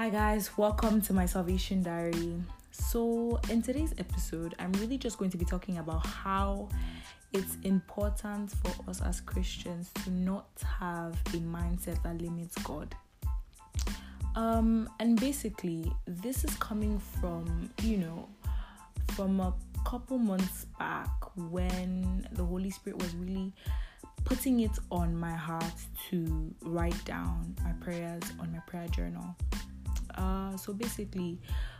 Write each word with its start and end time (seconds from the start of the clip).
Hi, 0.00 0.08
guys, 0.08 0.56
welcome 0.56 1.02
to 1.02 1.12
my 1.12 1.26
Salvation 1.26 1.82
Diary. 1.82 2.42
So, 2.70 3.38
in 3.50 3.60
today's 3.60 3.92
episode, 3.98 4.54
I'm 4.58 4.72
really 4.80 4.96
just 4.96 5.18
going 5.18 5.30
to 5.30 5.36
be 5.36 5.44
talking 5.44 5.76
about 5.76 6.06
how 6.06 6.70
it's 7.34 7.58
important 7.64 8.50
for 8.50 8.72
us 8.88 9.02
as 9.02 9.20
Christians 9.20 9.90
to 10.02 10.10
not 10.10 10.48
have 10.80 11.12
a 11.34 11.40
mindset 11.40 12.02
that 12.02 12.18
limits 12.18 12.54
God. 12.62 12.94
Um, 14.36 14.88
and 15.00 15.20
basically, 15.20 15.92
this 16.06 16.44
is 16.44 16.54
coming 16.54 16.98
from, 17.20 17.68
you 17.82 17.98
know, 17.98 18.26
from 19.08 19.38
a 19.38 19.52
couple 19.84 20.16
months 20.16 20.64
back 20.78 21.10
when 21.36 22.26
the 22.32 22.42
Holy 22.42 22.70
Spirit 22.70 23.02
was 23.02 23.14
really 23.16 23.52
putting 24.24 24.60
it 24.60 24.78
on 24.90 25.14
my 25.14 25.34
heart 25.34 25.74
to 26.08 26.54
write 26.62 27.04
down 27.04 27.54
my 27.62 27.72
prayers 27.84 28.22
on 28.40 28.50
my 28.50 28.60
prayer 28.60 28.88
journal. 28.88 29.36
Uh, 30.20 30.56
so 30.56 30.72
basically, 30.72 31.38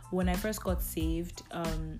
when 0.09 0.27
I 0.27 0.33
first 0.33 0.63
got 0.63 0.81
saved, 0.81 1.43
um, 1.51 1.99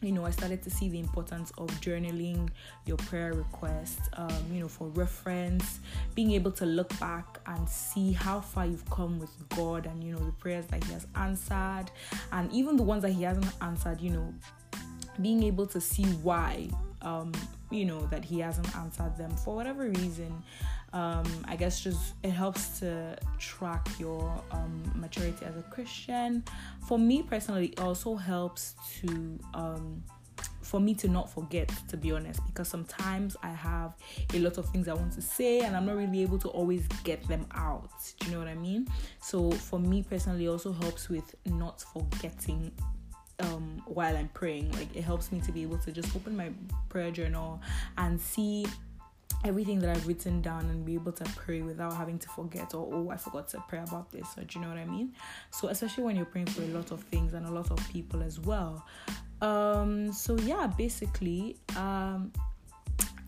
you 0.00 0.12
know, 0.12 0.24
I 0.24 0.30
started 0.30 0.62
to 0.62 0.70
see 0.70 0.88
the 0.88 0.98
importance 0.98 1.50
of 1.56 1.68
journaling 1.80 2.50
your 2.84 2.96
prayer 2.98 3.32
requests, 3.32 4.08
um, 4.14 4.44
you 4.52 4.60
know, 4.60 4.68
for 4.68 4.88
reference, 4.88 5.80
being 6.14 6.32
able 6.32 6.50
to 6.52 6.66
look 6.66 6.98
back 6.98 7.38
and 7.46 7.68
see 7.68 8.12
how 8.12 8.40
far 8.40 8.66
you've 8.66 8.88
come 8.90 9.18
with 9.18 9.30
God 9.50 9.86
and, 9.86 10.02
you 10.04 10.12
know, 10.12 10.18
the 10.18 10.32
prayers 10.32 10.66
that 10.66 10.84
He 10.84 10.92
has 10.92 11.06
answered, 11.14 11.86
and 12.32 12.52
even 12.52 12.76
the 12.76 12.82
ones 12.82 13.02
that 13.02 13.12
He 13.12 13.22
hasn't 13.22 13.50
answered, 13.62 14.00
you 14.00 14.10
know, 14.10 14.34
being 15.22 15.42
able 15.42 15.66
to 15.66 15.80
see 15.80 16.04
why, 16.22 16.68
um, 17.02 17.32
you 17.70 17.84
know, 17.84 18.06
that 18.08 18.24
He 18.24 18.40
hasn't 18.40 18.74
answered 18.76 19.16
them 19.16 19.30
for 19.36 19.54
whatever 19.54 19.88
reason 19.88 20.42
um, 20.94 21.24
I 21.46 21.56
guess 21.56 21.80
just 21.80 22.14
it 22.22 22.30
helps 22.30 22.78
to 22.78 23.18
track 23.38 23.86
your 23.98 24.42
um, 24.52 24.82
maturity 24.94 25.44
as 25.44 25.56
a 25.56 25.62
Christian. 25.62 26.44
For 26.86 26.98
me 26.98 27.22
personally, 27.22 27.66
it 27.66 27.80
also 27.80 28.14
helps 28.14 28.74
to 29.00 29.38
um, 29.54 30.04
for 30.62 30.80
me 30.80 30.94
to 30.94 31.08
not 31.08 31.30
forget, 31.30 31.70
to 31.88 31.96
be 31.96 32.12
honest, 32.12 32.40
because 32.46 32.68
sometimes 32.68 33.36
I 33.42 33.50
have 33.50 33.94
a 34.32 34.38
lot 34.38 34.56
of 34.56 34.68
things 34.70 34.88
I 34.88 34.94
want 34.94 35.12
to 35.12 35.22
say 35.22 35.60
and 35.60 35.76
I'm 35.76 35.84
not 35.84 35.96
really 35.96 36.22
able 36.22 36.38
to 36.38 36.48
always 36.48 36.86
get 37.02 37.26
them 37.28 37.46
out. 37.52 37.90
Do 38.20 38.26
you 38.26 38.32
know 38.32 38.38
what 38.38 38.48
I 38.48 38.54
mean? 38.54 38.88
So 39.20 39.50
for 39.50 39.78
me 39.78 40.02
personally, 40.02 40.46
it 40.46 40.48
also 40.48 40.72
helps 40.72 41.08
with 41.08 41.34
not 41.44 41.82
forgetting 41.92 42.72
um, 43.40 43.82
while 43.86 44.16
I'm 44.16 44.28
praying. 44.28 44.72
Like 44.72 44.94
it 44.96 45.02
helps 45.02 45.32
me 45.32 45.40
to 45.40 45.52
be 45.52 45.62
able 45.62 45.78
to 45.78 45.92
just 45.92 46.14
open 46.16 46.36
my 46.36 46.50
prayer 46.88 47.10
journal 47.10 47.60
and 47.98 48.20
see 48.20 48.64
everything 49.44 49.78
that 49.78 49.90
I've 49.90 50.06
written 50.06 50.40
down 50.40 50.70
and 50.70 50.84
be 50.84 50.94
able 50.94 51.12
to 51.12 51.24
pray 51.36 51.60
without 51.60 51.94
having 51.94 52.18
to 52.18 52.28
forget 52.30 52.74
or 52.74 52.88
oh 52.92 53.10
I 53.10 53.16
forgot 53.16 53.48
to 53.48 53.62
pray 53.68 53.80
about 53.80 54.10
this 54.10 54.26
or 54.38 54.44
do 54.44 54.58
you 54.58 54.64
know 54.64 54.70
what 54.70 54.78
I 54.78 54.86
mean? 54.86 55.12
So 55.50 55.68
especially 55.68 56.04
when 56.04 56.16
you're 56.16 56.24
praying 56.24 56.46
for 56.46 56.62
a 56.62 56.68
lot 56.68 56.90
of 56.90 57.02
things 57.04 57.34
and 57.34 57.46
a 57.46 57.50
lot 57.50 57.70
of 57.70 57.78
people 57.90 58.22
as 58.22 58.40
well. 58.40 58.84
Um 59.42 60.12
so 60.12 60.36
yeah 60.38 60.66
basically 60.66 61.58
um 61.76 62.32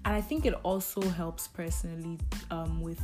and 0.07 0.15
I 0.15 0.21
think 0.21 0.47
it 0.47 0.55
also 0.63 1.03
helps 1.03 1.49
personally 1.49 2.19
um 2.51 2.81
with 2.81 3.03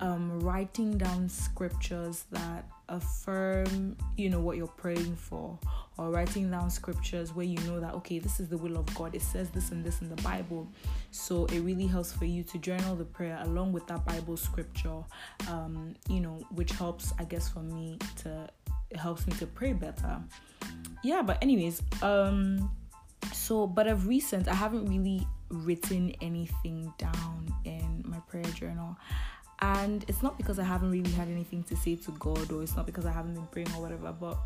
um 0.00 0.38
writing 0.40 0.98
down 0.98 1.28
scriptures 1.28 2.24
that 2.30 2.66
affirm 2.88 3.96
you 4.16 4.30
know 4.30 4.40
what 4.40 4.56
you're 4.56 4.66
praying 4.66 5.14
for 5.16 5.58
or 5.98 6.10
writing 6.10 6.50
down 6.50 6.70
scriptures 6.70 7.34
where 7.34 7.44
you 7.44 7.58
know 7.66 7.80
that 7.80 7.92
okay 7.92 8.18
this 8.18 8.40
is 8.40 8.48
the 8.48 8.56
will 8.56 8.76
of 8.76 8.94
god. 8.94 9.14
It 9.14 9.22
says 9.22 9.50
this 9.50 9.70
and 9.70 9.84
this 9.84 10.00
in 10.00 10.08
the 10.08 10.20
bible. 10.22 10.68
So 11.10 11.46
it 11.46 11.60
really 11.60 11.86
helps 11.86 12.12
for 12.12 12.24
you 12.24 12.42
to 12.44 12.58
journal 12.58 12.94
the 12.96 13.04
prayer 13.04 13.38
along 13.42 13.72
with 13.72 13.86
that 13.88 14.04
bible 14.06 14.36
scripture 14.36 15.02
um 15.48 15.94
you 16.08 16.20
know 16.20 16.38
which 16.54 16.72
helps 16.72 17.12
i 17.18 17.24
guess 17.24 17.48
for 17.48 17.60
me 17.60 17.98
to 18.22 18.48
it 18.90 18.96
helps 18.96 19.26
me 19.26 19.34
to 19.34 19.46
pray 19.46 19.72
better. 19.72 20.18
Yeah 21.04 21.22
but 21.22 21.42
anyways 21.42 21.82
um 22.02 22.70
so 23.32 23.66
but 23.66 23.86
of 23.86 24.06
recent 24.06 24.48
i 24.48 24.54
haven't 24.54 24.86
really 24.86 25.26
written 25.50 26.12
anything 26.20 26.92
down 26.98 27.52
in 27.64 28.04
my 28.06 28.18
prayer 28.28 28.44
journal 28.44 28.96
and 29.60 30.04
it's 30.08 30.22
not 30.22 30.36
because 30.36 30.58
I 30.58 30.64
haven't 30.64 30.90
really 30.90 31.10
had 31.10 31.28
anything 31.28 31.64
to 31.64 31.76
say 31.76 31.96
to 31.96 32.10
God 32.12 32.50
or 32.52 32.62
it's 32.62 32.76
not 32.76 32.86
because 32.86 33.06
I 33.06 33.10
haven't 33.10 33.34
been 33.34 33.46
praying 33.46 33.72
or 33.76 33.82
whatever, 33.82 34.12
but 34.12 34.38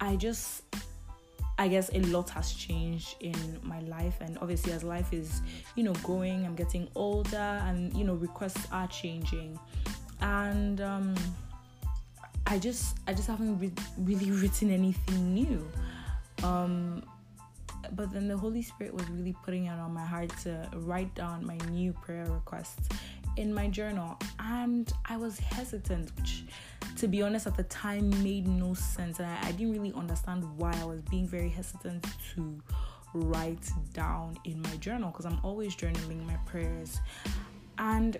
I 0.00 0.16
just 0.16 0.62
I 1.56 1.68
guess 1.68 1.88
a 1.94 2.00
lot 2.00 2.28
has 2.30 2.52
changed 2.52 3.16
in 3.20 3.34
my 3.62 3.80
life 3.80 4.16
and 4.20 4.36
obviously 4.42 4.72
as 4.72 4.82
life 4.82 5.12
is, 5.12 5.40
you 5.76 5.84
know, 5.84 5.92
growing, 6.02 6.44
I'm 6.44 6.54
getting 6.54 6.88
older 6.94 7.36
and 7.36 7.94
you 7.94 8.04
know, 8.04 8.14
requests 8.14 8.66
are 8.72 8.88
changing. 8.88 9.58
And 10.20 10.80
um 10.80 11.14
I 12.46 12.58
just 12.58 12.98
I 13.06 13.14
just 13.14 13.28
haven't 13.28 13.58
re- 13.58 13.72
really 13.98 14.30
written 14.42 14.70
anything 14.70 15.32
new. 15.32 15.66
Um 16.42 17.04
but 17.92 18.12
then 18.12 18.28
the 18.28 18.36
Holy 18.36 18.62
Spirit 18.62 18.92
was 18.92 19.08
really 19.10 19.36
putting 19.44 19.66
it 19.66 19.78
on 19.78 19.92
my 19.92 20.04
heart 20.04 20.30
to 20.42 20.68
write 20.74 21.14
down 21.14 21.46
my 21.46 21.56
new 21.70 21.92
prayer 21.92 22.24
requests 22.26 22.88
in 23.36 23.52
my 23.52 23.68
journal 23.68 24.18
and 24.38 24.92
I 25.06 25.16
was 25.16 25.38
hesitant, 25.38 26.10
which 26.16 26.44
to 26.96 27.08
be 27.08 27.22
honest 27.22 27.46
at 27.46 27.56
the 27.56 27.64
time 27.64 28.10
made 28.22 28.46
no 28.46 28.74
sense. 28.74 29.18
And 29.18 29.28
I, 29.28 29.48
I 29.48 29.52
didn't 29.52 29.72
really 29.72 29.92
understand 29.94 30.44
why 30.56 30.72
I 30.80 30.84
was 30.84 31.00
being 31.02 31.26
very 31.26 31.48
hesitant 31.48 32.06
to 32.34 32.62
write 33.14 33.68
down 33.92 34.36
in 34.44 34.60
my 34.62 34.76
journal 34.76 35.10
because 35.10 35.26
I'm 35.26 35.38
always 35.42 35.74
journaling 35.74 36.24
my 36.26 36.36
prayers. 36.46 37.00
And 37.78 38.16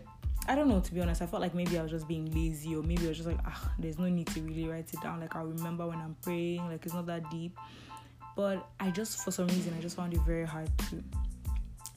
I 0.47 0.55
don't 0.55 0.69
know, 0.69 0.81
to 0.81 0.95
be 0.95 1.01
honest, 1.01 1.23
I 1.23 1.27
felt 1.27 1.41
like 1.41 1.55
maybe 1.55 1.79
I 1.79 1.83
was 1.83 1.91
just 1.91 2.07
being 2.07 2.31
lazy 2.35 2.75
or 2.77 2.83
maybe 2.83 3.07
I 3.07 3.09
was 3.09 3.17
just 3.17 3.29
like, 3.29 3.41
ah, 3.47 3.73
there's 3.79 3.99
no 3.99 4.09
need 4.09 4.27
to 4.29 4.41
really 4.43 4.69
write 4.69 4.93
it 4.93 5.01
down. 5.01 5.21
Like, 5.21 5.35
I'll 5.37 5.47
remember 5.47 5.87
when 5.87 5.99
I'm 5.99 6.17
praying, 6.23 6.69
like, 6.69 6.85
it's 6.85 6.95
not 6.95 7.07
that 7.07 7.31
deep. 7.31 7.57
But 8.37 8.69
I 8.81 8.91
just, 8.91 9.25
for 9.25 9.31
some 9.31 9.47
reason, 9.47 9.75
I 9.79 9.81
just 9.81 9.97
found 9.97 10.13
it 10.13 10.21
very 10.21 10.45
hard 10.45 10.69
to 10.91 11.03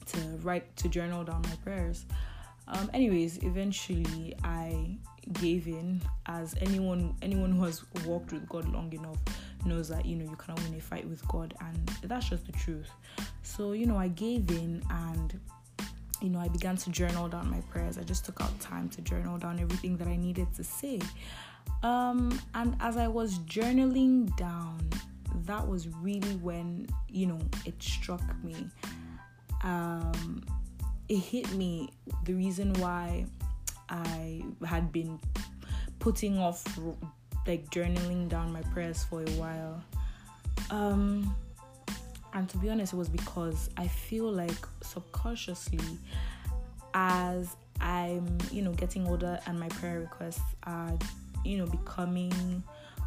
to 0.08 0.20
write 0.42 0.74
to 0.76 0.88
journal 0.88 1.24
down 1.24 1.42
my 1.42 1.56
prayers. 1.62 2.06
Um, 2.68 2.90
anyways, 2.92 3.38
eventually 3.42 4.34
I 4.44 4.98
gave 5.34 5.66
in, 5.66 6.00
as 6.26 6.54
anyone 6.60 7.14
anyone 7.22 7.52
who 7.52 7.64
has 7.64 7.84
walked 8.04 8.32
with 8.32 8.48
God 8.48 8.68
long 8.68 8.92
enough 8.92 9.18
knows 9.64 9.88
that 9.88 10.04
you 10.04 10.16
know 10.16 10.24
you 10.24 10.36
cannot 10.36 10.62
win 10.62 10.74
a 10.74 10.80
fight 10.80 11.08
with 11.08 11.26
God, 11.28 11.54
and 11.60 11.88
that's 12.02 12.28
just 12.28 12.46
the 12.46 12.52
truth. 12.52 12.90
So 13.42 13.72
you 13.72 13.86
know 13.86 13.96
I 13.96 14.08
gave 14.08 14.50
in 14.50 14.82
and 14.90 15.38
you 16.20 16.28
know 16.28 16.38
I 16.38 16.48
began 16.48 16.76
to 16.76 16.90
journal 16.90 17.28
down 17.28 17.50
my 17.50 17.60
prayers. 17.72 17.96
I 17.98 18.02
just 18.02 18.24
took 18.24 18.40
out 18.40 18.58
time 18.60 18.88
to 18.90 19.00
journal 19.00 19.38
down 19.38 19.58
everything 19.60 19.96
that 19.98 20.08
I 20.08 20.16
needed 20.16 20.52
to 20.56 20.64
say. 20.64 21.00
Um, 21.82 22.38
and 22.54 22.76
as 22.80 22.96
I 22.96 23.08
was 23.08 23.38
journaling 23.40 24.34
down, 24.36 24.78
that 25.46 25.66
was 25.66 25.88
really 25.88 26.36
when 26.36 26.86
you 27.08 27.26
know 27.26 27.38
it 27.64 27.82
struck 27.82 28.22
me. 28.42 28.56
Um, 29.64 30.44
it 31.08 31.18
hit 31.18 31.52
me 31.52 31.90
the 32.24 32.34
reason 32.34 32.72
why 32.74 33.24
I 33.88 34.42
had 34.66 34.92
been 34.92 35.18
putting 35.98 36.38
off 36.38 36.64
like 37.46 37.70
journaling 37.70 38.28
down 38.28 38.52
my 38.52 38.62
prayers 38.62 39.04
for 39.04 39.22
a 39.22 39.30
while. 39.32 39.82
Um 40.70 41.34
and 42.34 42.48
to 42.50 42.58
be 42.58 42.68
honest 42.68 42.92
it 42.92 42.96
was 42.96 43.08
because 43.08 43.70
I 43.76 43.88
feel 43.88 44.30
like 44.30 44.66
subconsciously 44.82 45.80
as 46.94 47.56
I'm, 47.80 48.38
you 48.50 48.62
know, 48.62 48.72
getting 48.72 49.06
older 49.06 49.38
and 49.46 49.58
my 49.58 49.68
prayer 49.68 50.00
requests 50.00 50.54
are, 50.64 50.92
you 51.44 51.58
know, 51.58 51.66
becoming 51.66 52.62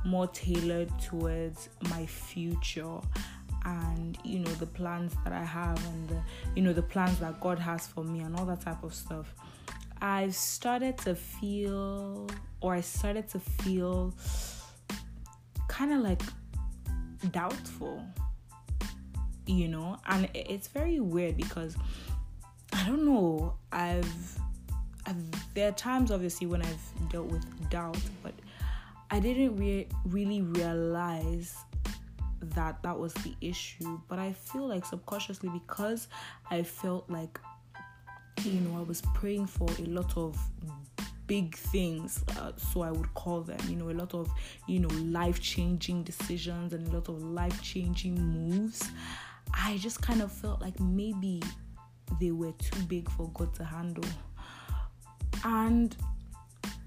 more 0.06 0.28
tailored 0.28 0.90
towards 1.00 1.70
my 1.90 2.06
future 2.06 3.00
and 3.66 4.18
you 4.24 4.40
know 4.40 4.52
the 4.52 4.66
plans 4.66 5.14
that 5.24 5.34
I 5.34 5.44
have 5.44 5.84
and 5.88 6.10
the, 6.10 6.22
you 6.56 6.62
know 6.62 6.74
the 6.74 6.82
plans 6.82 7.20
that 7.20 7.40
God 7.40 7.60
has 7.60 7.88
for 7.88 8.04
me 8.04 8.20
and 8.20 8.36
all 8.36 8.46
that 8.46 8.62
type 8.62 8.84
of 8.84 8.94
stuff. 8.94 9.34
I've 10.02 10.36
started 10.36 10.98
to 11.00 11.14
feel 11.16 12.28
or 12.60 12.74
I 12.74 12.82
started 12.82 13.28
to 13.30 13.40
feel 13.40 14.14
kind 15.68 15.94
of 15.94 16.02
like 16.02 16.22
doubtful 17.32 18.04
you 19.46 19.68
know 19.68 19.98
and 20.08 20.30
it's 20.34 20.68
very 20.68 21.00
weird 21.00 21.38
because 21.38 21.76
I 22.74 22.86
don't 22.88 23.06
know 23.06 23.54
I've, 23.72 24.40
I've 25.06 25.54
there 25.54 25.70
are 25.70 25.74
times 25.74 26.12
obviously 26.12 26.48
when 26.48 26.62
I've 26.62 27.10
dealt 27.10 27.28
with 27.28 27.70
doubt 27.70 27.98
but 28.24 28.34
I 29.12 29.20
didn't 29.20 29.58
re- 29.58 29.88
really 30.06 30.42
realize 30.42 31.56
that 32.42 32.82
that 32.84 32.98
was 32.98 33.14
the 33.16 33.36
issue 33.42 34.00
but 34.08 34.20
i 34.20 34.34
feel 34.34 34.68
like 34.68 34.86
subconsciously 34.86 35.50
because 35.50 36.08
i 36.50 36.64
felt 36.64 37.10
like 37.10 37.40
you 38.44 38.60
know 38.62 38.78
i 38.80 38.82
was 38.82 39.02
praying 39.14 39.46
for 39.46 39.68
a 39.80 39.84
lot 39.84 40.16
of 40.18 40.38
big 41.28 41.56
things 41.56 42.24
uh, 42.40 42.52
so 42.58 42.82
i 42.82 42.92
would 42.92 43.14
call 43.14 43.42
them 43.42 43.60
you 43.70 43.76
know 43.76 43.90
a 43.90 43.94
lot 43.94 44.14
of 44.14 44.30
you 44.68 44.80
know 44.80 44.90
life 45.04 45.40
changing 45.40 46.04
decisions 46.04 46.74
and 46.74 46.88
a 46.88 46.92
lot 46.92 47.08
of 47.08 47.22
life 47.22 47.62
changing 47.62 48.16
moves. 48.16 48.92
I 49.54 49.78
just 49.78 50.02
kind 50.02 50.22
of 50.22 50.32
felt 50.32 50.62
like 50.62 50.80
maybe 50.80 51.42
they 52.20 52.32
were 52.32 52.52
too 52.54 52.82
big 52.84 53.10
for 53.12 53.30
god 53.34 53.54
to 53.56 53.64
handle. 53.64 54.10
And 55.44 55.96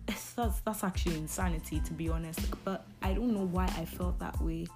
that's 0.07 0.61
that's 0.61 0.85
actually 0.85 1.17
insanity 1.17 1.81
to 1.81 1.93
be 1.93 2.09
honest. 2.09 2.41
But 2.65 2.87
I 3.03 3.15
don't 3.15 3.33
know 3.33 3.47
why 3.47 3.65
I 3.77 3.85
felt 3.85 4.19
that 4.19 4.41
way, 4.41 4.67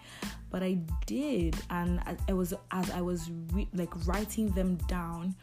but 0.50 0.62
I 0.62 0.78
did, 1.06 1.56
and 1.70 2.00
it 2.28 2.32
was 2.34 2.54
as 2.70 2.90
I 2.90 3.00
was 3.00 3.30
re- 3.52 3.68
like 3.74 3.90
writing 4.06 4.50
them 4.50 4.76
down 4.88 5.34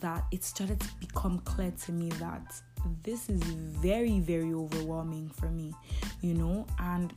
that 0.00 0.24
it 0.32 0.42
started 0.42 0.80
to 0.80 0.88
become 1.00 1.38
clear 1.40 1.72
to 1.84 1.92
me 1.92 2.08
that 2.10 2.60
this 3.02 3.28
is 3.28 3.42
very 3.42 4.20
very 4.20 4.52
overwhelming 4.52 5.28
for 5.30 5.46
me, 5.46 5.72
you 6.20 6.34
know, 6.34 6.66
and 6.78 7.12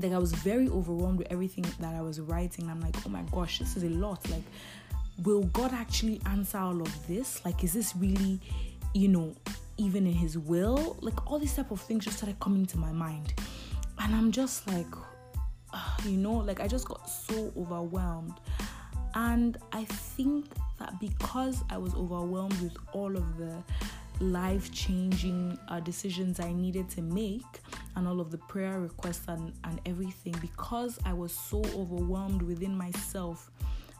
like 0.00 0.12
I 0.12 0.18
was 0.18 0.32
very 0.32 0.68
overwhelmed 0.68 1.18
with 1.18 1.28
everything 1.30 1.66
that 1.80 1.94
I 1.94 2.02
was 2.02 2.20
writing. 2.20 2.68
I'm 2.68 2.80
like, 2.80 2.96
oh 3.06 3.08
my 3.08 3.22
gosh, 3.30 3.58
this 3.58 3.76
is 3.76 3.84
a 3.84 3.90
lot. 3.90 4.28
Like, 4.30 4.42
will 5.22 5.44
God 5.44 5.72
actually 5.72 6.20
answer 6.26 6.58
all 6.58 6.80
of 6.80 7.06
this? 7.06 7.44
Like, 7.44 7.62
is 7.62 7.72
this 7.72 7.94
really, 7.96 8.40
you 8.92 9.08
know, 9.08 9.34
even 9.76 10.06
in 10.06 10.14
His 10.14 10.38
will? 10.38 10.96
Like, 11.00 11.30
all 11.30 11.38
these 11.38 11.54
type 11.54 11.70
of 11.70 11.80
things 11.80 12.04
just 12.04 12.18
started 12.18 12.38
coming 12.40 12.66
to 12.66 12.78
my 12.78 12.92
mind, 12.92 13.34
and 13.98 14.14
I'm 14.14 14.32
just 14.32 14.66
like, 14.68 14.86
uh, 15.72 15.96
you 16.04 16.16
know, 16.16 16.34
like 16.34 16.60
I 16.60 16.68
just 16.68 16.86
got 16.86 17.08
so 17.08 17.52
overwhelmed, 17.56 18.38
and 19.14 19.56
I 19.72 19.84
think 19.84 20.46
that 20.78 20.98
because 21.00 21.62
I 21.70 21.78
was 21.78 21.94
overwhelmed 21.94 22.60
with 22.60 22.76
all 22.92 23.16
of 23.16 23.38
the 23.38 23.62
life 24.20 24.72
changing 24.72 25.58
uh, 25.68 25.80
decisions 25.80 26.38
I 26.38 26.52
needed 26.52 26.88
to 26.90 27.02
make 27.02 27.42
and 27.96 28.06
all 28.06 28.20
of 28.20 28.30
the 28.30 28.38
prayer 28.38 28.80
requests 28.80 29.26
and, 29.28 29.52
and 29.64 29.80
everything, 29.86 30.34
because 30.40 30.98
I 31.04 31.12
was 31.12 31.32
so 31.32 31.62
overwhelmed 31.74 32.42
within 32.42 32.76
myself, 32.76 33.50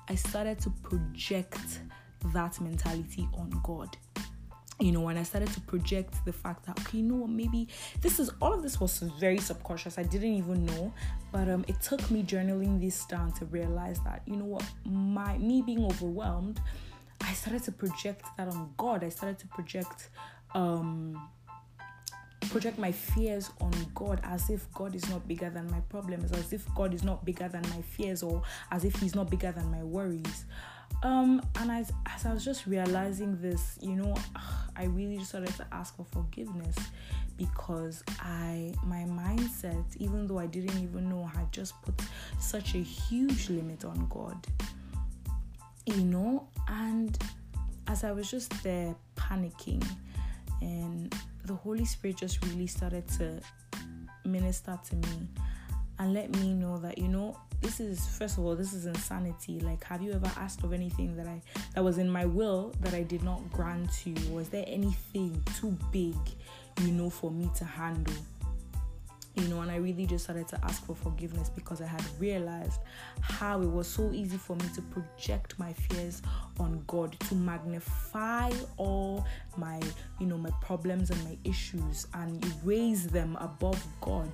I 0.09 0.15
started 0.15 0.59
to 0.61 0.71
project 0.82 1.81
that 2.32 2.61
mentality 2.61 3.29
on 3.35 3.50
God. 3.62 3.97
You 4.81 4.91
know, 4.91 5.00
when 5.03 5.17
I 5.17 5.23
started 5.23 5.53
to 5.53 5.61
project 5.61 6.25
the 6.25 6.32
fact 6.32 6.67
that 6.67 6.79
okay, 6.81 6.99
you 6.99 7.05
know 7.05 7.15
what, 7.15 7.31
maybe 7.31 7.69
this 8.00 8.19
is 8.19 8.31
all 8.43 8.53
of 8.53 8.62
this 8.62 8.81
was 8.81 8.99
very 8.99 9.38
subconscious. 9.38 9.99
I 9.99 10.03
didn't 10.03 10.35
even 10.35 10.67
know, 10.67 10.93
but 11.31 11.49
um, 11.49 11.65
it 11.69 11.81
took 11.81 12.11
me 12.11 12.25
journaling 12.25 12.81
this 12.81 13.05
down 13.06 13.32
to 13.35 13.44
realize 13.47 14.00
that 14.05 14.23
you 14.26 14.37
know 14.37 14.44
what, 14.44 14.65
my 14.85 15.38
me 15.38 15.62
being 15.62 15.85
overwhelmed, 15.85 16.61
I 17.21 17.32
started 17.35 17.62
to 17.65 17.73
project 17.73 18.26
that 18.37 18.49
on 18.49 18.75
God. 18.76 19.05
I 19.05 19.11
started 19.11 19.38
to 19.38 19.47
project 19.49 20.09
um 20.55 21.29
project 22.50 22.79
my 22.79 22.93
fears 22.93 23.50
on 23.61 23.73
God 23.94 24.20
as 24.25 24.50
if 24.50 24.73
God 24.73 24.94
is 24.94 25.08
not 25.11 25.26
bigger 25.26 25.50
than 25.50 25.70
my 25.70 25.81
problems, 25.81 26.32
as 26.32 26.52
if 26.52 26.73
God 26.75 26.94
is 26.94 27.02
not 27.02 27.25
bigger 27.25 27.49
than 27.49 27.62
my 27.70 27.82
fears, 27.82 28.23
or 28.23 28.43
as 28.70 28.85
if 28.85 28.94
He's 28.96 29.14
not 29.14 29.31
bigger 29.31 29.52
than 29.52 29.70
my 29.70 29.82
worries. 29.82 30.44
Um, 31.02 31.43
and 31.56 31.70
as, 31.70 31.93
as 32.06 32.25
I 32.25 32.32
was 32.32 32.44
just 32.44 32.67
realizing 32.67 33.41
this, 33.41 33.79
you 33.82 33.94
know, 33.94 34.14
I 34.76 34.85
really 34.85 35.19
just 35.19 35.31
started 35.31 35.55
to 35.56 35.67
ask 35.73 35.96
for 35.96 36.05
forgiveness 36.05 36.76
because 37.37 38.02
I, 38.20 38.73
my 38.85 39.05
mindset, 39.05 39.85
even 39.99 40.26
though 40.26 40.38
I 40.38 40.47
didn't 40.47 40.82
even 40.82 41.08
know, 41.08 41.25
had 41.25 41.50
just 41.52 41.81
put 41.82 41.94
such 42.38 42.75
a 42.75 42.79
huge 42.79 43.50
limit 43.50 43.85
on 43.85 44.06
God, 44.08 44.47
you 45.87 46.05
know, 46.05 46.49
and 46.69 47.19
as 47.87 48.05
I 48.05 48.12
was 48.12 48.31
just 48.31 48.62
there 48.62 48.94
panicking 49.17 49.85
and 50.60 51.14
the 51.44 51.54
Holy 51.54 51.84
Spirit 51.84 52.16
just 52.16 52.44
really 52.46 52.66
started 52.66 53.06
to 53.18 53.40
minister 54.24 54.78
to 54.88 54.96
me 54.96 55.28
and 55.98 56.14
let 56.14 56.34
me 56.36 56.52
know 56.52 56.78
that 56.78 56.98
you 56.98 57.08
know 57.08 57.36
this 57.60 57.78
is 57.80 58.06
first 58.06 58.38
of 58.38 58.44
all 58.44 58.56
this 58.56 58.72
is 58.72 58.86
insanity. 58.86 59.60
Like 59.60 59.84
have 59.84 60.02
you 60.02 60.12
ever 60.12 60.30
asked 60.36 60.64
of 60.64 60.72
anything 60.72 61.16
that 61.16 61.26
i 61.26 61.40
that 61.74 61.84
was 61.84 61.98
in 61.98 62.08
my 62.10 62.24
will 62.24 62.72
that 62.80 62.94
i 62.94 63.02
did 63.02 63.22
not 63.22 63.50
grant 63.52 64.06
you? 64.06 64.14
Was 64.32 64.48
there 64.48 64.64
anything 64.66 65.42
too 65.58 65.76
big 65.92 66.16
you 66.82 66.92
know 66.92 67.10
for 67.10 67.30
me 67.30 67.48
to 67.56 67.64
handle 67.64 68.14
you 69.36 69.48
know, 69.48 69.60
and 69.62 69.70
I 69.70 69.76
really 69.76 70.06
just 70.06 70.25
started 70.25 70.46
to 70.48 70.64
ask 70.64 70.84
for 70.86 70.94
forgiveness 70.94 71.48
because 71.48 71.81
I 71.81 71.86
had 71.86 72.04
realized 72.19 72.81
how 73.20 73.60
it 73.60 73.70
was 73.70 73.88
so 73.88 74.10
easy 74.12 74.36
for 74.36 74.54
me 74.56 74.66
to 74.75 74.82
project 74.82 75.58
my 75.58 75.72
fears 75.72 76.22
on 76.60 76.82
God, 76.86 77.19
to 77.28 77.34
magnify 77.34 78.52
all 78.76 79.26
my, 79.56 79.81
you 80.20 80.26
know, 80.26 80.38
my 80.38 80.50
problems 80.60 81.10
and 81.10 81.22
my 81.25 81.36
issues 81.44 82.06
and 82.14 82.44
raise 82.64 83.08
them 83.08 83.36
above 83.40 83.84
God. 84.00 84.31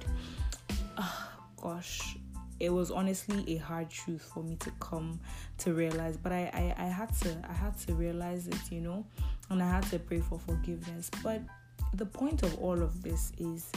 Oh, 0.98 1.28
gosh, 1.56 2.16
it 2.58 2.70
was 2.70 2.90
honestly 2.90 3.54
a 3.54 3.56
hard 3.56 3.88
truth 3.88 4.30
for 4.34 4.42
me 4.42 4.56
to 4.56 4.70
come 4.80 5.18
to 5.58 5.72
realize, 5.72 6.18
but 6.18 6.32
I, 6.32 6.50
I, 6.52 6.84
I 6.84 6.86
had 6.88 7.14
to, 7.20 7.34
I 7.48 7.54
had 7.54 7.78
to 7.86 7.94
realize 7.94 8.48
it, 8.48 8.70
you 8.70 8.82
know, 8.82 9.06
and 9.48 9.62
I 9.62 9.68
had 9.68 9.84
to 9.84 9.98
pray 9.98 10.20
for 10.20 10.38
forgiveness. 10.38 11.10
But 11.22 11.40
the 11.94 12.06
point 12.06 12.42
of 12.42 12.54
all 12.58 12.82
of 12.82 13.02
this 13.02 13.32
is 13.38 13.72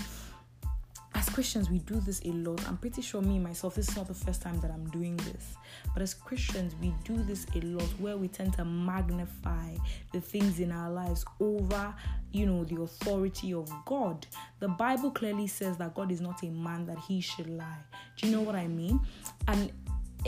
as 1.15 1.29
Christians, 1.29 1.69
we 1.69 1.79
do 1.79 1.99
this 1.99 2.21
a 2.25 2.29
lot. 2.29 2.67
I'm 2.67 2.77
pretty 2.77 3.01
sure 3.01 3.21
me 3.21 3.39
myself, 3.39 3.75
this 3.75 3.89
is 3.89 3.95
not 3.95 4.07
the 4.07 4.13
first 4.13 4.41
time 4.41 4.59
that 4.61 4.71
I'm 4.71 4.89
doing 4.89 5.15
this. 5.17 5.55
But 5.93 6.01
as 6.01 6.13
Christians, 6.13 6.75
we 6.81 6.93
do 7.03 7.17
this 7.23 7.45
a 7.55 7.61
lot 7.61 7.87
where 7.99 8.17
we 8.17 8.27
tend 8.27 8.53
to 8.53 8.65
magnify 8.65 9.75
the 10.11 10.21
things 10.21 10.59
in 10.59 10.71
our 10.71 10.89
lives 10.89 11.23
over, 11.39 11.93
you 12.31 12.45
know, 12.45 12.63
the 12.63 12.81
authority 12.81 13.53
of 13.53 13.71
God. 13.85 14.25
The 14.59 14.69
Bible 14.69 15.11
clearly 15.11 15.47
says 15.47 15.77
that 15.77 15.93
God 15.93 16.11
is 16.11 16.21
not 16.21 16.41
a 16.43 16.49
man 16.49 16.85
that 16.87 16.97
he 16.99 17.21
should 17.21 17.49
lie. 17.49 17.83
Do 18.17 18.27
you 18.27 18.35
know 18.35 18.41
what 18.41 18.55
I 18.55 18.67
mean? 18.67 18.99
And 19.47 19.71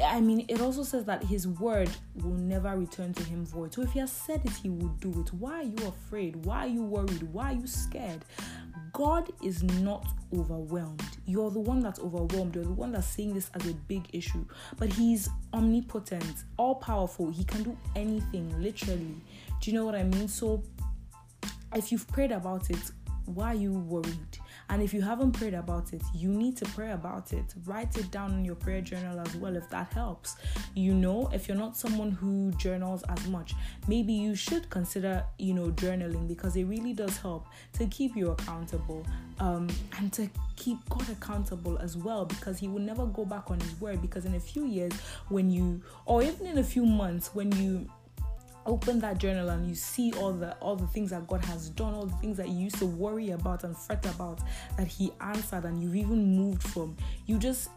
I 0.03 0.19
mean, 0.19 0.45
it 0.49 0.59
also 0.61 0.83
says 0.83 1.05
that 1.05 1.23
his 1.23 1.47
word 1.47 1.89
will 2.15 2.35
never 2.35 2.75
return 2.77 3.13
to 3.13 3.23
him 3.23 3.45
void. 3.45 3.73
So 3.73 3.81
if 3.81 3.91
he 3.91 3.99
has 3.99 4.11
said 4.11 4.41
it, 4.43 4.51
he 4.51 4.69
will 4.69 4.89
do 4.99 5.09
it. 5.21 5.33
Why 5.33 5.59
are 5.59 5.63
you 5.63 5.87
afraid? 5.87 6.45
Why 6.45 6.65
are 6.65 6.67
you 6.67 6.83
worried? 6.83 7.23
Why 7.23 7.51
are 7.51 7.55
you 7.55 7.67
scared? 7.67 8.25
God 8.91 9.31
is 9.43 9.63
not 9.63 10.05
overwhelmed. 10.33 11.03
You're 11.25 11.51
the 11.51 11.59
one 11.59 11.79
that's 11.79 11.99
overwhelmed. 11.99 12.55
You're 12.55 12.65
the 12.65 12.71
one 12.71 12.91
that's 12.91 13.07
seeing 13.07 13.33
this 13.33 13.49
as 13.53 13.69
a 13.69 13.73
big 13.73 14.07
issue. 14.13 14.45
But 14.77 14.91
he's 14.91 15.29
omnipotent, 15.53 16.43
all 16.57 16.75
powerful. 16.75 17.29
He 17.29 17.43
can 17.43 17.63
do 17.63 17.77
anything, 17.95 18.53
literally. 18.61 19.15
Do 19.61 19.71
you 19.71 19.77
know 19.77 19.85
what 19.85 19.95
I 19.95 20.03
mean? 20.03 20.27
So 20.27 20.63
if 21.73 21.91
you've 21.91 22.07
prayed 22.07 22.31
about 22.31 22.69
it, 22.69 22.91
why 23.25 23.51
are 23.51 23.55
you 23.55 23.73
worried? 23.73 24.37
And 24.69 24.81
if 24.81 24.93
you 24.93 25.01
haven't 25.01 25.33
prayed 25.33 25.53
about 25.53 25.93
it, 25.93 26.01
you 26.13 26.29
need 26.29 26.57
to 26.57 26.65
pray 26.65 26.91
about 26.91 27.33
it. 27.33 27.53
Write 27.65 27.97
it 27.97 28.09
down 28.11 28.33
in 28.33 28.45
your 28.45 28.55
prayer 28.55 28.81
journal 28.81 29.19
as 29.19 29.35
well 29.35 29.55
if 29.55 29.69
that 29.69 29.93
helps. 29.93 30.37
You 30.73 30.93
know, 30.93 31.29
if 31.33 31.47
you're 31.47 31.57
not 31.57 31.77
someone 31.77 32.11
who 32.11 32.51
journals 32.53 33.03
as 33.03 33.27
much, 33.27 33.53
maybe 33.87 34.13
you 34.13 34.35
should 34.35 34.69
consider, 34.69 35.23
you 35.37 35.53
know, 35.53 35.69
journaling 35.71 36.27
because 36.27 36.55
it 36.55 36.65
really 36.65 36.93
does 36.93 37.17
help 37.17 37.47
to 37.73 37.85
keep 37.87 38.15
you 38.15 38.31
accountable 38.31 39.05
um, 39.39 39.69
and 39.97 40.11
to 40.13 40.29
keep 40.55 40.77
God 40.89 41.09
accountable 41.09 41.77
as 41.77 41.97
well 41.97 42.25
because 42.25 42.57
He 42.57 42.67
will 42.67 42.81
never 42.81 43.05
go 43.05 43.25
back 43.25 43.51
on 43.51 43.59
His 43.59 43.79
word. 43.79 44.01
Because 44.01 44.25
in 44.25 44.35
a 44.35 44.39
few 44.39 44.65
years, 44.65 44.93
when 45.29 45.49
you, 45.51 45.81
or 46.05 46.23
even 46.23 46.47
in 46.47 46.57
a 46.57 46.63
few 46.63 46.85
months, 46.85 47.33
when 47.33 47.51
you 47.53 47.89
open 48.65 48.99
that 48.99 49.17
journal 49.17 49.49
and 49.49 49.67
you 49.67 49.75
see 49.75 50.11
all 50.13 50.33
the 50.33 50.53
all 50.55 50.75
the 50.75 50.87
things 50.87 51.11
that 51.11 51.27
God 51.27 51.43
has 51.45 51.69
done, 51.69 51.93
all 51.93 52.05
the 52.05 52.15
things 52.17 52.37
that 52.37 52.49
you 52.49 52.65
used 52.65 52.79
to 52.79 52.85
worry 52.85 53.31
about 53.31 53.63
and 53.63 53.77
fret 53.77 54.05
about 54.05 54.39
that 54.77 54.87
He 54.87 55.11
answered 55.21 55.65
and 55.65 55.81
you've 55.81 55.95
even 55.95 56.35
moved 56.35 56.63
from, 56.63 56.95
you 57.25 57.37
just 57.37 57.69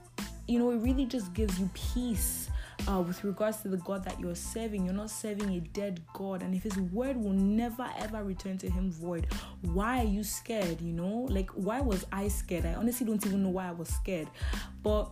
you 0.46 0.58
know, 0.58 0.70
it 0.70 0.78
really 0.78 1.04
just 1.04 1.34
gives 1.34 1.60
you 1.60 1.68
peace 1.74 2.48
uh, 2.88 3.00
with 3.00 3.22
regards 3.22 3.58
to 3.58 3.68
the 3.68 3.76
God 3.78 4.02
that 4.04 4.18
you're 4.18 4.34
serving. 4.34 4.86
You're 4.86 4.94
not 4.94 5.10
serving 5.10 5.50
a 5.50 5.60
dead 5.60 6.00
God, 6.14 6.42
and 6.42 6.54
if 6.54 6.62
His 6.62 6.76
word 6.78 7.16
will 7.16 7.32
never 7.32 7.86
ever 7.98 8.24
return 8.24 8.56
to 8.58 8.70
Him 8.70 8.90
void, 8.90 9.26
why 9.60 10.00
are 10.00 10.06
you 10.06 10.24
scared? 10.24 10.80
You 10.80 10.92
know, 10.92 11.26
like 11.30 11.50
why 11.50 11.80
was 11.80 12.06
I 12.10 12.28
scared? 12.28 12.64
I 12.64 12.74
honestly 12.74 13.06
don't 13.06 13.24
even 13.26 13.42
know 13.42 13.50
why 13.50 13.68
I 13.68 13.72
was 13.72 13.88
scared, 13.88 14.28
but 14.82 15.10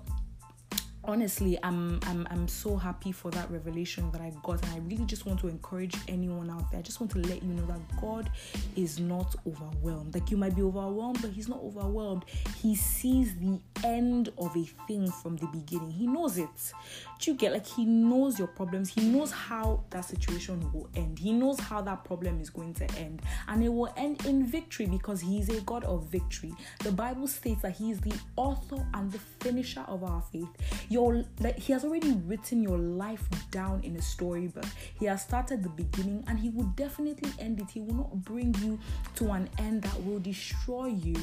honestly 1.06 1.58
I'm, 1.62 2.00
I'm 2.04 2.26
i'm 2.30 2.48
so 2.48 2.76
happy 2.76 3.12
for 3.12 3.30
that 3.32 3.50
revelation 3.50 4.10
that 4.12 4.20
i 4.20 4.32
got 4.42 4.62
and 4.64 4.72
i 4.74 4.78
really 4.78 5.04
just 5.04 5.26
want 5.26 5.40
to 5.40 5.48
encourage 5.48 5.96
anyone 6.08 6.50
out 6.50 6.70
there. 6.70 6.80
I 6.80 6.82
just 6.82 7.00
want 7.00 7.12
to 7.12 7.18
let 7.18 7.42
you 7.42 7.52
know 7.52 7.66
that 7.66 8.00
god 8.00 8.30
is 8.76 8.98
not 8.98 9.34
overwhelmed. 9.46 10.14
Like 10.14 10.30
you 10.30 10.36
might 10.36 10.54
be 10.54 10.62
overwhelmed 10.62 11.20
but 11.22 11.30
he's 11.30 11.48
not 11.48 11.60
overwhelmed. 11.60 12.24
He 12.60 12.74
sees 12.74 13.36
the 13.36 13.58
end 13.84 14.30
of 14.38 14.56
a 14.56 14.64
thing 14.86 15.10
from 15.10 15.36
the 15.36 15.46
beginning. 15.46 15.90
He 15.90 16.06
knows 16.06 16.38
it. 16.38 16.72
Do 17.18 17.30
you 17.30 17.36
get 17.36 17.52
like 17.52 17.66
he 17.66 17.84
knows 17.84 18.38
your 18.38 18.48
problems. 18.48 18.92
He 18.92 19.02
knows 19.02 19.30
how 19.30 19.84
that 19.90 20.04
situation 20.04 20.70
will 20.72 20.88
end. 20.94 21.18
He 21.18 21.32
knows 21.32 21.58
how 21.58 21.82
that 21.82 22.04
problem 22.04 22.40
is 22.40 22.50
going 22.50 22.74
to 22.74 22.84
end. 22.98 23.22
And 23.48 23.62
it 23.62 23.68
will 23.68 23.92
end 23.96 24.24
in 24.26 24.46
victory 24.46 24.86
because 24.86 25.20
he 25.20 25.38
is 25.38 25.48
a 25.48 25.60
god 25.62 25.84
of 25.84 26.06
victory. 26.06 26.52
The 26.80 26.92
bible 26.92 27.26
states 27.26 27.62
that 27.62 27.72
he 27.72 27.90
is 27.90 28.00
the 28.00 28.14
author 28.36 28.84
and 28.94 29.10
the 29.10 29.18
finisher 29.40 29.84
of 29.88 30.04
our 30.04 30.22
faith 30.32 30.48
your 30.96 31.22
like 31.40 31.58
he 31.58 31.74
has 31.74 31.84
already 31.84 32.12
written 32.24 32.62
your 32.62 32.78
life 32.78 33.28
down 33.50 33.82
in 33.84 33.94
a 33.96 34.00
storybook 34.00 34.64
he 34.98 35.04
has 35.04 35.20
started 35.20 35.62
the 35.62 35.68
beginning 35.68 36.24
and 36.26 36.38
he 36.38 36.48
will 36.48 36.70
definitely 36.74 37.30
end 37.38 37.60
it 37.60 37.68
he 37.70 37.80
will 37.80 37.94
not 37.94 38.10
bring 38.24 38.54
you 38.62 38.78
to 39.14 39.30
an 39.32 39.46
end 39.58 39.82
that 39.82 40.04
will 40.06 40.18
destroy 40.20 40.86
you 40.86 41.14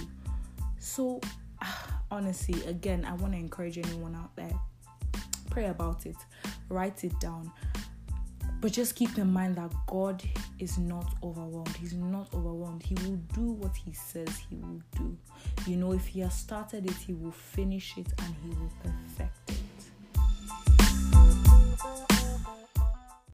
so 0.78 1.20
honestly 2.12 2.64
again 2.66 3.04
i 3.06 3.14
want 3.14 3.34
to 3.34 3.40
encourage 3.40 3.80
anyone 3.80 4.16
out 4.16 4.36
there 4.36 4.54
pray 5.50 5.66
about 5.66 6.06
it 6.06 6.18
write 6.70 7.04
it 7.04 7.20
down 7.20 7.52
but 8.62 8.72
just 8.72 8.96
keep 8.96 9.18
in 9.18 9.34
mind 9.34 9.56
that 9.56 9.74
God 9.88 10.24
is 10.58 10.78
not 10.78 11.16
overwhelmed. 11.22 11.76
He's 11.76 11.92
not 11.92 12.34
overwhelmed. 12.34 12.82
He 12.82 12.96
will 12.96 13.20
do 13.36 13.52
what 13.52 13.76
He 13.76 13.92
says 13.92 14.30
He 14.50 14.56
will 14.56 14.82
do. 14.96 15.18
You 15.68 15.76
know, 15.76 15.92
if 15.92 16.08
He 16.08 16.22
has 16.22 16.34
started 16.34 16.86
it, 16.86 16.96
He 17.06 17.12
will 17.12 17.34
finish 17.34 17.98
it 17.98 18.08
and 18.20 18.34
He 18.42 18.52
will 18.52 18.72
perfect 18.82 19.43